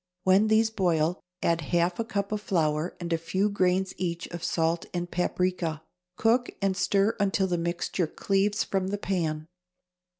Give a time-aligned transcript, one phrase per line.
[0.23, 4.43] When these boil, add half a cup of flour and a few grains, each, of
[4.43, 5.83] salt and paprica;
[6.17, 9.45] cook and stir until the mixture cleaves from the pan.